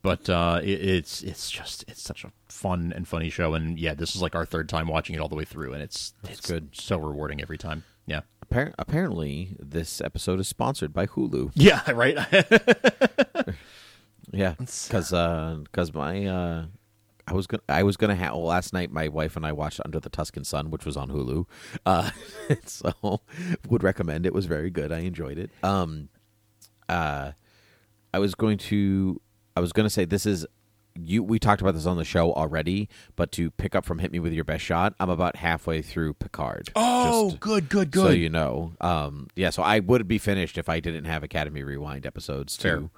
[0.02, 2.32] but uh, it, it's it's just it's such a
[2.64, 5.28] fun and funny show, and yeah, this is like our third time watching it all
[5.28, 6.70] the way through, and it's it's good.
[6.72, 7.84] so rewarding every time.
[8.06, 12.16] Yeah, Appar- apparently this episode is sponsored by hulu yeah, right.
[14.32, 16.64] yeah because because my uh
[17.26, 17.62] I was gonna.
[17.68, 18.90] I was gonna have well, last night.
[18.90, 21.46] My wife and I watched Under the Tuscan Sun, which was on Hulu.
[21.86, 22.10] Uh,
[22.66, 23.22] so
[23.66, 24.26] would recommend.
[24.26, 24.92] It was very good.
[24.92, 25.50] I enjoyed it.
[25.62, 26.10] Um,
[26.86, 27.32] uh,
[28.12, 29.22] I was going to.
[29.56, 30.46] I was going to say this is
[30.94, 31.22] you.
[31.22, 34.18] We talked about this on the show already, but to pick up from "Hit Me
[34.20, 36.70] with Your Best Shot," I'm about halfway through Picard.
[36.76, 39.50] oh, Just good, good, So you know, um, yeah.
[39.50, 42.76] So I would be finished if I didn't have Academy Rewind episodes Fair.
[42.78, 42.90] to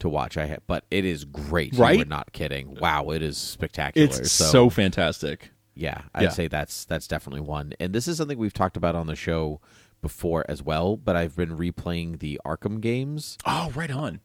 [0.00, 0.36] to watch.
[0.36, 1.74] I had, but it is great.
[1.76, 1.98] Right?
[1.98, 2.74] we're not kidding.
[2.80, 4.06] Wow, it is spectacular.
[4.06, 5.50] it's so, fantastic.
[5.74, 6.28] yeah, I'd Yeah.
[6.30, 7.72] say that's that's definitely one.
[7.78, 9.60] And this is something we've talked about on the show
[10.02, 10.96] before as well.
[10.96, 14.20] But I've been replaying the Arkham games Oh, right on.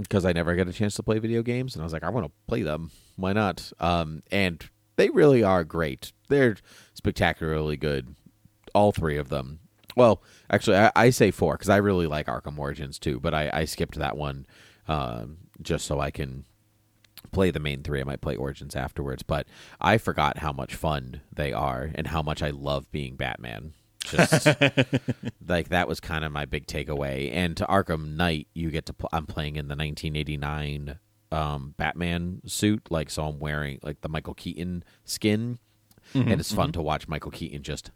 [0.00, 2.10] Because I never get a chance to play video games, and I was like, I
[2.10, 2.90] want to play them.
[3.16, 3.72] Why not?
[3.80, 4.64] Um, and
[4.96, 6.12] They really are great.
[6.28, 6.56] They're
[6.94, 8.14] spectacularly good.
[8.74, 9.60] All three of them.
[9.96, 13.50] Well, actually, I, I say four because I really like Arkham Origins too, but I,
[13.52, 14.46] I skipped that one
[14.86, 16.44] um, just so I can
[17.32, 18.00] play the main three.
[18.00, 19.46] I might play Origins afterwards, but
[19.80, 23.74] I forgot how much fun they are and how much I love being Batman.
[24.10, 24.46] Just
[25.46, 27.30] like that was kind of my big takeaway.
[27.32, 28.92] And to Arkham Knight, you get to.
[28.92, 30.98] Pl- I'm playing in the 1989
[31.30, 33.24] um, Batman suit, like so.
[33.26, 35.58] I'm wearing like the Michael Keaton skin,
[36.14, 37.90] and it's fun to watch Michael Keaton just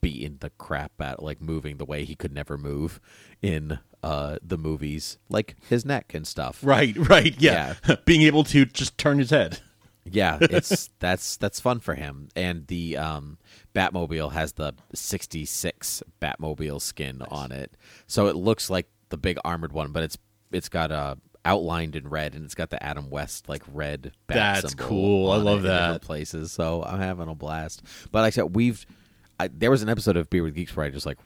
[0.00, 3.00] beating the crap out, like moving the way he could never move
[3.42, 6.60] in uh, the movies, like his neck and stuff.
[6.62, 7.74] Right, right, yeah.
[8.04, 9.60] Being able to just turn his head.
[10.04, 12.28] Yeah, it's that's that's fun for him.
[12.34, 13.38] And the um,
[13.74, 19.72] Batmobile has the '66 Batmobile skin on it, so it looks like the big armored
[19.72, 20.18] one, but it's
[20.52, 24.12] it's got uh, outlined in red, and it's got the Adam West like red.
[24.26, 25.30] Bat That's cool.
[25.30, 26.02] I love that.
[26.02, 27.82] Places, so I'm having a blast.
[28.10, 28.84] But like I said, we've
[29.38, 31.18] I, there was an episode of Beer with Geeks where I just like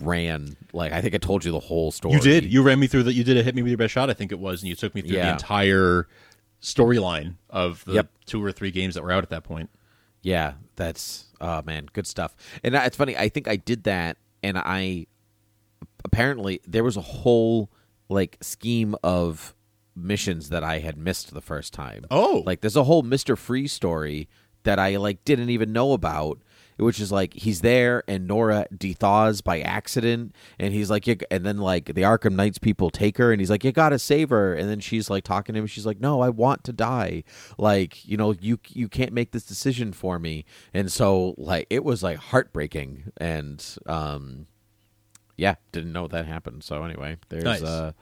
[0.00, 2.14] ran like I think I told you the whole story.
[2.14, 2.44] You did.
[2.44, 3.14] You ran me through that.
[3.14, 4.10] You did a hit me with your best shot.
[4.10, 6.08] I think it was, and you took me through the entire
[6.62, 8.10] storyline of the Yep.
[8.26, 9.68] two or three games that were out at that point.
[10.22, 12.34] Yeah, that's oh man, good stuff.
[12.62, 13.16] And uh, it's funny.
[13.16, 15.06] I think I did that, and I
[16.04, 17.70] apparently there was a whole
[18.08, 19.54] like scheme of
[19.96, 22.06] missions that I had missed the first time.
[22.10, 22.42] Oh.
[22.46, 24.28] like there's a whole Mister Freeze story
[24.62, 26.38] that I like didn't even know about.
[26.82, 31.58] Which is like he's there and Nora dethaws by accident, and he's like, and then
[31.58, 34.68] like the Arkham Knights people take her, and he's like, you gotta save her, and
[34.68, 37.24] then she's like talking to him, she's like, no, I want to die,
[37.58, 41.84] like you know, you you can't make this decision for me, and so like it
[41.84, 44.46] was like heartbreaking, and um,
[45.36, 46.62] yeah, didn't know that happened.
[46.64, 47.62] So anyway, there's Nice.
[47.62, 47.92] uh,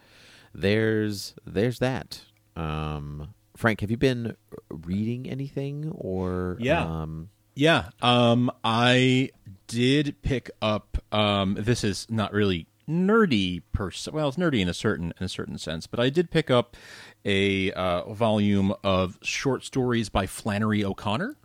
[0.54, 2.22] there's there's that.
[2.56, 4.36] Um, Frank, have you been
[4.70, 6.82] reading anything or Yeah.
[6.84, 9.28] Um, Yeah, um, I
[9.66, 10.96] did pick up.
[11.12, 14.12] Um, this is not really nerdy per se.
[14.12, 16.74] Well, it's nerdy in a certain in a certain sense, but I did pick up
[17.22, 21.36] a uh, volume of short stories by Flannery O'Connor.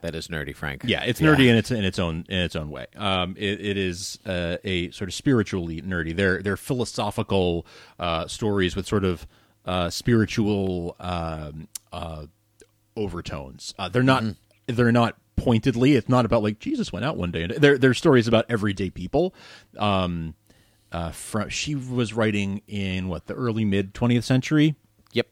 [0.00, 0.84] that is nerdy, Frank.
[0.86, 2.86] Yeah, it's nerdy in its in its own in its own way.
[2.96, 6.16] Um, it, it is uh, a sort of spiritually nerdy.
[6.16, 7.66] They're they're philosophical
[7.98, 9.26] uh, stories with sort of
[9.66, 12.24] uh, spiritual um, uh,
[12.96, 13.74] overtones.
[13.78, 14.24] Uh, they're not
[14.66, 15.94] they're not pointedly.
[15.94, 17.44] It's not about like Jesus went out one day.
[17.44, 19.34] And they're stories about everyday people.
[19.78, 20.34] Um,
[20.92, 24.74] uh, from she was writing in what the early mid twentieth century
[25.12, 25.26] Yep.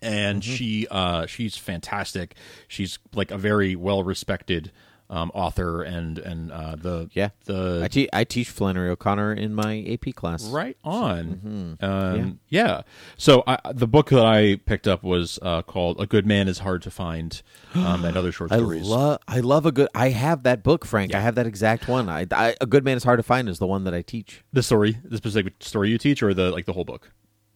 [0.00, 2.34] and she uh she's fantastic
[2.66, 4.72] she's like a very well respected
[5.12, 7.28] um author and and uh the Yeah.
[7.44, 10.44] the I, te- I teach Flannery O'Connor in my AP class.
[10.48, 11.84] right on Mm-hmm.
[11.84, 12.82] um yeah,
[13.16, 16.60] so I, the book that i picked up was uh called a good man is
[16.60, 17.42] hard to find
[17.74, 18.86] um and other short stories.
[18.90, 19.88] I love I love a good.
[19.94, 21.14] I have that book, Frank.
[21.14, 22.08] I have that exact one.
[22.08, 24.42] I, I a good man is hard to find is the one that I teach.
[24.52, 27.12] the story the specific story you teach or the like the whole book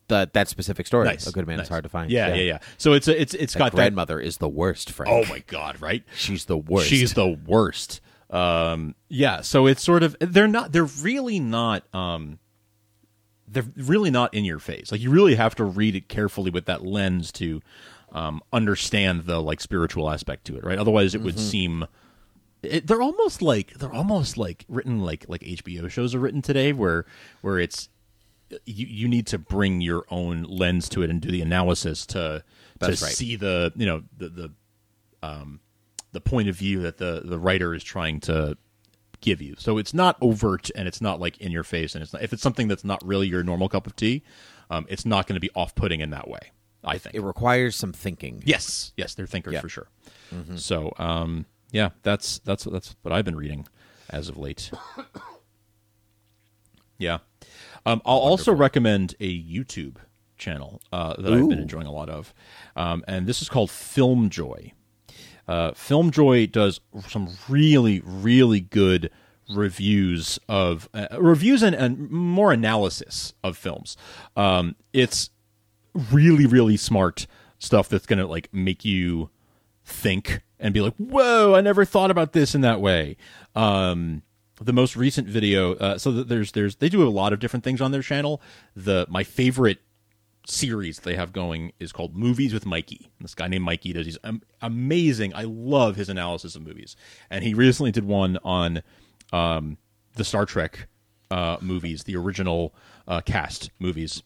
[0.09, 1.07] That that specific story.
[1.07, 1.67] nice A good man nice.
[1.67, 2.11] is hard to find.
[2.11, 5.13] yeah yeah yeah, so it's a, it's it's That got grandmother is the worst, Frank.
[5.13, 6.87] oh my god right she's the worst.
[6.89, 8.01] She's the worst.
[8.29, 12.39] Um, yeah, so it's sort of they're not they're really not um
[13.49, 14.91] they're really not in your face.
[14.91, 17.61] Like you really have to read it carefully with that lens to
[18.13, 20.79] um understand the like spiritual aspect to it, right?
[20.79, 21.87] Otherwise it would seem
[22.63, 26.73] it, they're almost like they're almost like written like like HBO shows are written today
[26.73, 27.05] where
[27.43, 27.89] where it's
[28.65, 32.45] you you need to bring your own lens to it and do the analysis to
[32.79, 33.15] That's to right.
[33.15, 34.53] see the you know the the
[35.23, 35.61] um
[36.13, 38.57] the point of view that the the writer is trying to
[39.21, 39.55] give you.
[39.59, 42.33] So it's not overt and it's not like in your face and it's not, if
[42.35, 44.23] it's something that's not really your normal cup of tea,
[44.71, 46.53] um, it's not going to be off putting in that way.
[46.85, 47.15] I think.
[47.17, 48.43] It requires some thinking.
[48.47, 49.61] Yes, yes, they're thinkers Yeah.
[49.61, 49.89] for sure.
[50.57, 53.67] So, um, yeah, that's that's that's what I've been reading
[54.11, 54.71] as of late.
[56.99, 57.19] yeah,
[57.87, 59.97] um, I'll also recommend a YouTube
[60.37, 62.35] channel uh, that I've been enjoying a lot of,
[62.75, 64.73] um, and this is called Film Joy.
[65.49, 69.11] Uh, Film Joy does some really, really good
[69.49, 73.97] reviews of uh, reviews and, and more analysis of films.
[74.37, 75.31] Um, it's
[76.13, 77.27] really, really smart
[77.59, 79.31] stuff that's going to like make you
[79.85, 83.17] think and be like, "Whoa, I never thought about this in that way."
[83.55, 84.23] Um,
[84.61, 87.81] the most recent video, uh, so there's there's they do a lot of different things
[87.81, 88.41] on their channel.
[88.75, 89.79] The my favorite
[90.47, 93.11] series they have going is called Movies with Mikey.
[93.21, 95.35] This guy named Mikey does these am- amazing.
[95.35, 96.97] I love his analysis of movies,
[97.31, 98.83] and he recently did one on
[99.33, 99.77] um,
[100.15, 100.89] the Star Trek
[101.31, 102.75] uh, movies, the original
[103.07, 104.23] uh, cast movies.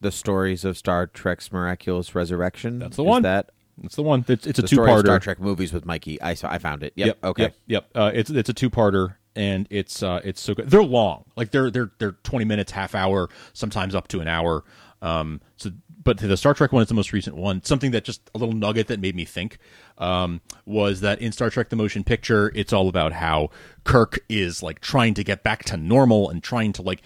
[0.00, 2.78] The stories of Star Trek's miraculous resurrection.
[2.78, 3.22] That's the Is one.
[3.22, 3.50] That
[3.82, 4.24] It's the one.
[4.28, 5.04] It's, it's a the two story of parter.
[5.04, 6.20] Star Trek movies with Mikey.
[6.20, 6.92] I saw, I found it.
[6.96, 7.18] Yep.
[7.24, 7.42] okay.
[7.44, 7.54] Yep.
[7.66, 7.90] Yep.
[7.94, 10.70] Uh, it's it's a two parter, and it's uh, it's so good.
[10.70, 14.64] They're long, like they're they're they're twenty minutes, half hour, sometimes up to an hour.
[15.02, 15.70] Um, so,
[16.02, 17.62] but the Star Trek one is the most recent one.
[17.62, 19.58] Something that just a little nugget that made me think
[19.98, 23.50] um, was that in Star Trek: The Motion Picture, it's all about how
[23.84, 27.02] Kirk is like trying to get back to normal and trying to like.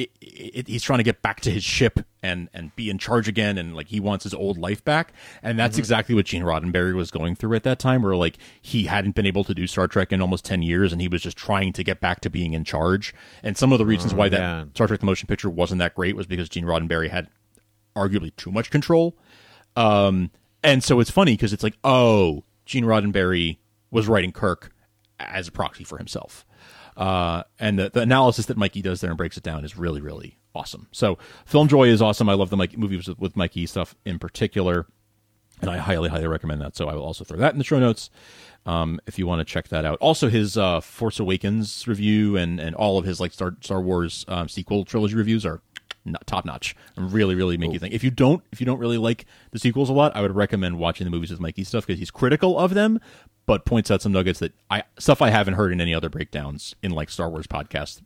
[0.00, 3.28] It, it, he's trying to get back to his ship and and be in charge
[3.28, 5.12] again and like he wants his old life back.
[5.42, 8.84] And that's exactly what Gene Roddenberry was going through at that time where like he
[8.84, 11.36] hadn't been able to do Star Trek in almost 10 years and he was just
[11.36, 13.14] trying to get back to being in charge.
[13.42, 14.64] And some of the reasons why that yeah.
[14.74, 17.28] Star Trek the motion picture wasn't that great was because Gene Roddenberry had
[17.94, 19.16] arguably too much control.
[19.76, 20.30] Um
[20.62, 23.58] and so it's funny because it's like oh Gene Roddenberry
[23.90, 24.72] was writing Kirk
[25.18, 26.46] as a proxy for himself
[26.96, 30.00] uh, and the, the analysis that Mikey does there and breaks it down is really,
[30.00, 30.88] really awesome.
[30.92, 32.28] So, Film Joy is awesome.
[32.28, 34.86] I love the Mikey movies with, with Mikey stuff in particular,
[35.60, 36.76] and I highly, highly recommend that.
[36.76, 38.10] So, I will also throw that in the show notes
[38.66, 39.98] um, if you want to check that out.
[40.00, 44.24] Also, his uh, Force Awakens review and and all of his like Star Star Wars
[44.28, 45.62] um, sequel trilogy reviews are
[46.26, 48.98] top notch and really really make you think if you don't if you don't really
[48.98, 51.98] like the sequels a lot i would recommend watching the movies with mikey stuff because
[51.98, 53.00] he's critical of them
[53.46, 56.74] but points out some nuggets that i stuff i haven't heard in any other breakdowns
[56.82, 58.00] in like star wars podcasts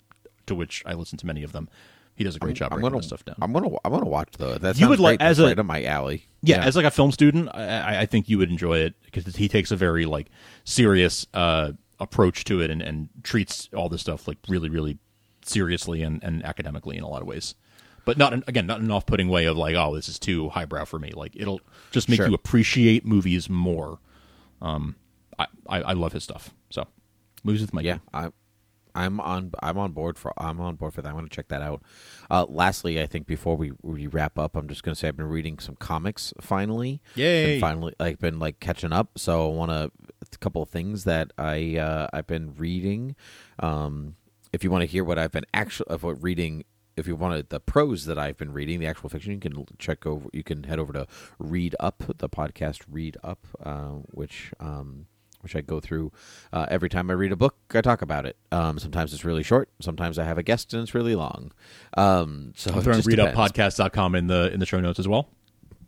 [0.46, 1.68] to which i listen to many of them
[2.16, 4.28] he does a great job I'm breaking gonna stuff down I'm gonna I'm gonna watch
[4.38, 4.54] though.
[4.56, 5.26] That You would like- great.
[5.26, 6.26] as a- right up my alley.
[6.42, 9.48] yeah, as like a film student, I, I think you would enjoy it because he
[9.48, 10.28] takes a very like
[10.62, 14.98] serious uh, approach to it and, and treats all this stuff like really, really
[15.44, 17.56] seriously and, and academically in a lot of ways.
[18.04, 20.84] But not in, again, not an off-putting way of like, oh, this is too highbrow
[20.84, 21.12] for me.
[21.14, 22.28] Like it'll just make Sure.
[22.28, 23.98] you appreciate movies more.
[24.60, 24.96] Um,
[25.38, 26.50] I, I, I love his stuff.
[26.70, 26.86] So
[27.42, 27.84] movies with Mike.
[27.84, 28.30] Yeah, I,
[28.94, 29.52] I'm on.
[29.60, 30.32] I'm on board for.
[30.38, 31.08] I'm on board for that.
[31.08, 31.82] i want to check that out.
[32.30, 35.16] Uh, lastly, I think before we, we wrap up, I'm just going to say I've
[35.16, 36.32] been reading some comics.
[36.40, 37.54] Finally, Yay.
[37.54, 39.18] Been finally, I've been like catching up.
[39.18, 39.90] So I want to
[40.22, 43.16] a couple of things that I uh, I've been reading.
[43.58, 44.14] Um,
[44.52, 46.64] if you want to hear what I've been actually of what reading.
[46.96, 50.06] If you wanted the prose that I've been reading, the actual fiction, you can check
[50.06, 50.28] over.
[50.32, 51.06] You can head over to
[51.38, 55.06] Read Up, the podcast Read Up, uh, which um,
[55.44, 56.10] which I go through
[56.52, 57.56] uh, every time I read a book.
[57.72, 58.36] I talk about it.
[58.50, 59.68] Um, sometimes it's really short.
[59.80, 61.52] Sometimes I have a guest and it's really long.
[61.96, 65.28] Um, so I'm throwing readuppodcast.com in the in the show notes as well.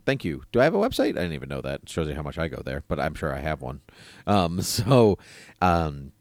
[0.05, 0.42] Thank you.
[0.53, 1.11] Do I have a website?
[1.11, 1.83] I didn't even know that.
[1.83, 3.81] It shows you how much I go there, but I'm sure I have one.
[4.27, 5.19] Um, so
[5.61, 6.12] um,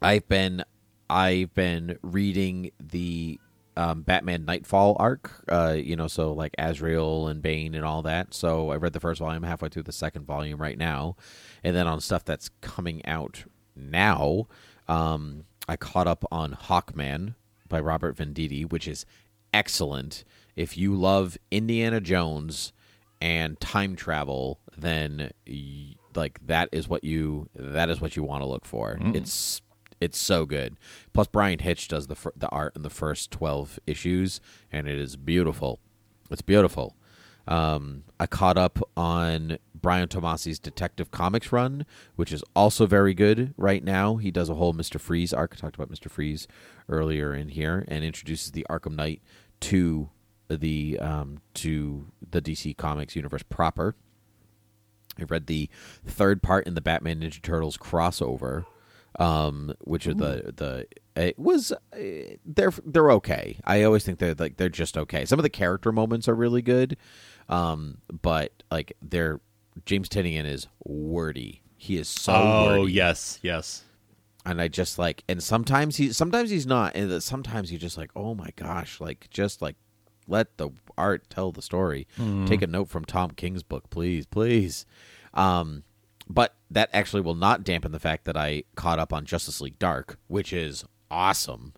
[0.00, 0.62] I've been
[1.08, 3.40] I've been reading the
[3.80, 5.42] um, Batman Nightfall arc.
[5.48, 8.34] Uh, you know, so like Azrael and Bane and all that.
[8.34, 11.16] So I read the first volume, halfway through the second volume right now,
[11.64, 14.46] and then on stuff that's coming out now,
[14.86, 17.34] um, I caught up on Hawkman
[17.68, 19.06] by Robert Venditti, which is
[19.54, 20.24] excellent.
[20.56, 22.72] If you love Indiana Jones
[23.20, 28.42] and time travel, then y- like that is what you that is what you want
[28.42, 28.98] to look for.
[29.14, 29.62] It's
[30.00, 30.76] it's so good.
[31.12, 34.40] Plus, Bryan Hitch does the the art in the first twelve issues,
[34.72, 35.80] and it is beautiful.
[36.30, 36.96] It's beautiful.
[37.48, 41.84] Um, I caught up on Brian Tomasi's Detective Comics run,
[42.14, 44.16] which is also very good right now.
[44.16, 45.54] He does a whole Mister Freeze arc.
[45.54, 46.46] I talked about Mister Freeze
[46.88, 49.22] earlier in here, and introduces the Arkham Knight
[49.60, 50.10] to
[50.48, 53.94] the um, to the DC Comics universe proper.
[55.18, 55.68] I read the
[56.06, 58.64] third part in the Batman Ninja Turtles crossover,
[59.18, 63.58] um, which are the the it was uh, they're they're okay.
[63.64, 65.24] I always think they're like they're just okay.
[65.24, 66.96] Some of the character moments are really good,
[67.48, 69.40] um, but like they're
[69.84, 71.62] James Tynion is wordy.
[71.76, 73.84] He is so oh wordy yes, yes.
[74.44, 78.10] and I just like, and sometimes he, sometimes he's not, and sometimes you're just like,
[78.14, 79.76] oh my gosh, like just like
[80.28, 82.06] let the art tell the story.
[82.46, 84.86] Take a note from Tom King's book, please, please.
[85.34, 85.84] Um,
[86.30, 89.78] but that actually will not dampen the fact that I caught up on Justice League
[89.78, 91.74] Dark, which is awesome.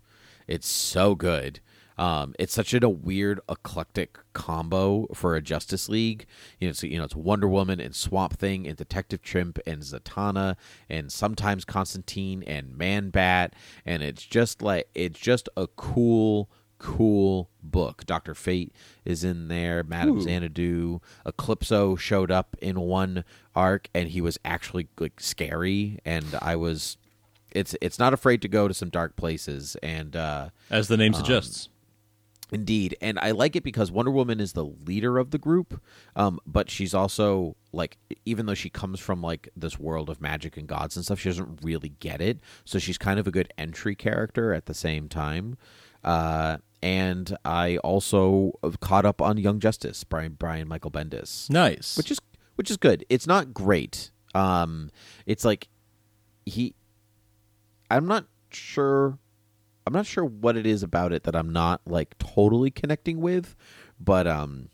[0.47, 1.59] It's so good.
[1.97, 6.25] Um, it's such a, weird, eclectic combo for a Justice League.
[6.59, 9.81] You know, so, you know, it's Wonder Woman and Swamp Thing and Detective Chimp and
[9.81, 10.55] Zatanna
[10.89, 16.49] and sometimes Constantine and Man Bat, and it's just like it's just a cool,
[16.83, 18.05] cool book.
[18.05, 18.73] Doctor Fate
[19.05, 19.83] is in there.
[19.83, 23.23] Madame Xanadu, Eclipso showed up in one
[23.55, 26.97] arc, and he was actually like scary, and I was.
[27.51, 31.13] It's it's not afraid to go to some dark places, and uh, As the name
[31.13, 31.69] suggests.
[32.51, 35.81] Indeed, and I like it because Wonder Woman is the leader of the group,
[36.15, 40.57] um, but she's also like, even though she comes from like this world of magic
[40.57, 42.39] and gods and stuff, she doesn't really get it.
[42.65, 45.57] So she's kind of a good entry character at the same time.
[46.03, 51.95] Uh, and I also caught up on Young Justice, Brian Brian Michael Bendis, Nice.
[51.97, 52.19] which is
[52.55, 53.05] which is good.
[53.09, 54.11] It's not great.
[54.35, 54.91] Um,
[55.25, 55.69] it's like
[56.45, 56.75] he.
[57.89, 59.17] I'm not sure.
[59.87, 63.55] I'm not sure what it is about it that I'm not like totally connecting with,
[63.99, 64.69] but um,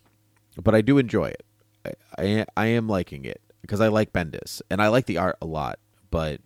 [0.61, 1.45] but I do enjoy it.
[1.85, 5.37] I I, I am liking it because I like Bendis and I like the art
[5.41, 5.79] a lot,
[6.09, 6.41] but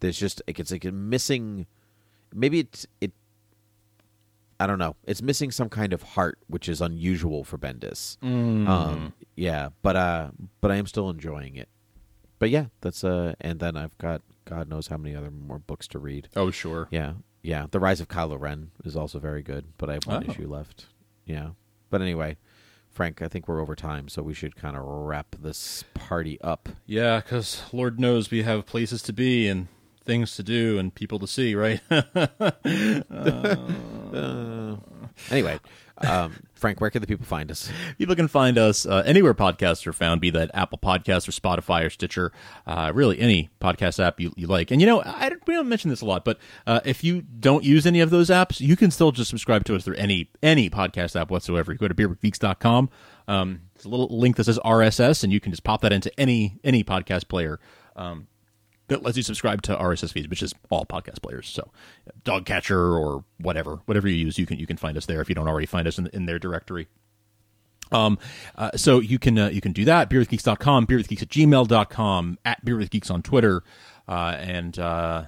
[0.00, 1.66] there's just like it's like a missing.
[2.34, 3.12] Maybe it's it.
[4.58, 4.96] I don't know.
[5.04, 8.16] It's missing some kind of heart, which is unusual for Bendis.
[8.22, 10.30] Um, yeah, but uh,
[10.60, 11.68] but I am still enjoying it.
[12.38, 15.86] But yeah, that's uh, and then I've got God knows how many other more books
[15.88, 16.28] to read.
[16.36, 16.88] Oh, sure.
[16.90, 17.66] Yeah, yeah.
[17.70, 20.30] The Rise of Kylo Ren is also very good, but I have one Oh.
[20.30, 20.86] issue left.
[21.26, 21.50] Yeah,
[21.90, 22.36] but anyway,
[22.90, 26.68] Frank, I think we're over time, so we should kind of wrap this party up.
[26.86, 29.68] Yeah, because Lord knows we have places to be and
[30.04, 31.80] things to do and people to see, right?
[33.10, 33.56] Uh,
[35.30, 35.58] anyway,
[35.98, 37.70] um, Frank, where can the people find us?
[37.98, 41.84] People can find us uh, anywhere podcasts are found, be that Apple Podcasts or Spotify
[41.86, 42.32] or Stitcher,
[42.66, 44.70] uh, really any podcast app you, you like.
[44.70, 47.64] And you know, I we don't mention this a lot, but uh, if you don't
[47.64, 50.68] use any of those apps, you can still just subscribe to us through any any
[50.68, 51.72] podcast app whatsoever.
[51.72, 52.90] You go to beerwithgeeks.com.
[53.28, 56.10] Um, there's a little link that says RSS, and you can just pop that into
[56.20, 57.58] any any podcast player.
[57.96, 58.26] Um,
[58.88, 61.48] that lets you subscribe to RSS feeds, which is all podcast players.
[61.48, 61.70] So,
[62.24, 65.34] DoggCatcher or whatever, whatever you use, you can you can find us there if you
[65.34, 66.88] don't already find us in, in their directory.
[67.92, 68.18] Um,
[68.56, 70.10] uh, so you can uh, you can do that.
[70.10, 73.62] Beerwithgeeks.com, beerwithgeeks at gmail.com, at beerwithgeeks on Twitter,
[74.08, 75.24] uh, and uh,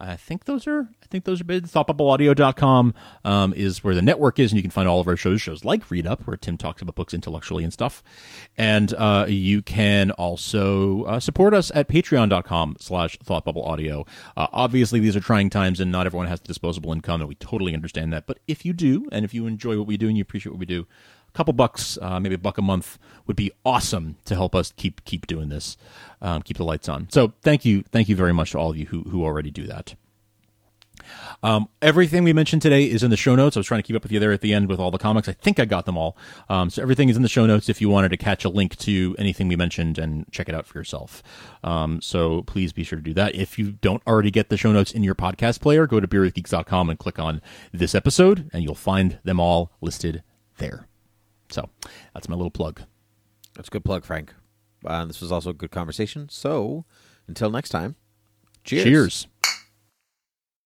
[0.00, 1.64] I think those are I think those are big.
[1.66, 2.94] ThoughtBubbleAudio.com
[3.24, 5.42] um, is where the network is, and you can find all of our shows.
[5.42, 8.02] Shows like Read Up, where Tim talks about books intellectually and stuff.
[8.56, 14.06] And uh, you can also uh, support us at Patreon.com slash ThoughtBubbleAudio.
[14.36, 17.74] Uh, obviously, these are trying times, and not everyone has disposable income, and we totally
[17.74, 18.26] understand that.
[18.26, 20.60] But if you do, and if you enjoy what we do and you appreciate what
[20.60, 20.86] we do,
[21.32, 24.72] a couple bucks, uh, maybe a buck a month, would be awesome to help us
[24.76, 25.76] keep keep doing this,
[26.20, 27.08] um, keep the lights on.
[27.10, 29.66] So thank you, thank you very much to all of you who who already do
[29.66, 29.94] that.
[31.42, 33.56] Um, everything we mentioned today is in the show notes.
[33.56, 34.98] I was trying to keep up with you there at the end with all the
[34.98, 35.28] comics.
[35.28, 36.16] I think I got them all.
[36.48, 38.76] Um, so everything is in the show notes if you wanted to catch a link
[38.78, 41.22] to anything we mentioned and check it out for yourself.
[41.64, 43.34] Um, so please be sure to do that.
[43.34, 46.90] If you don't already get the show notes in your podcast player, go to beerwithgeeks.com
[46.90, 47.40] and click on
[47.72, 50.22] this episode, and you'll find them all listed
[50.58, 50.89] there.
[51.50, 51.68] So
[52.14, 52.82] that's my little plug.
[53.54, 54.32] That's a good plug, Frank.
[54.84, 56.28] Uh, this was also a good conversation.
[56.30, 56.84] So
[57.26, 57.96] until next time,
[58.64, 58.84] cheers.
[58.84, 59.26] Cheers.